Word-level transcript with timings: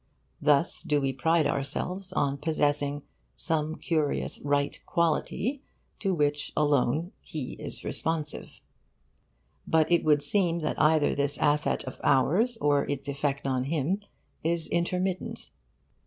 Thus 0.41 0.81
do 0.81 0.99
we 0.99 1.13
pride 1.13 1.45
ourselves 1.45 2.11
on 2.11 2.39
possessing 2.39 3.03
some 3.35 3.75
curious 3.75 4.39
right 4.41 4.81
quality 4.87 5.61
to 5.99 6.11
which 6.15 6.51
alone 6.57 7.11
he 7.21 7.51
is 7.59 7.83
responsive. 7.83 8.49
But 9.67 9.91
it 9.91 10.03
would 10.03 10.23
seem 10.23 10.61
that 10.61 10.81
either 10.81 11.13
this 11.13 11.37
asset 11.37 11.83
of 11.83 12.01
ours 12.03 12.57
or 12.59 12.87
its 12.89 13.07
effect 13.07 13.45
on 13.45 13.65
him 13.65 14.01
is 14.43 14.67
intermittent. 14.69 15.51